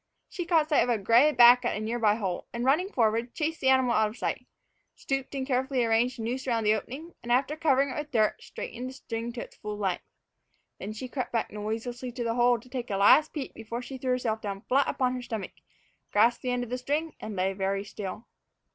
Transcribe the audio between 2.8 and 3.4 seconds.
forward,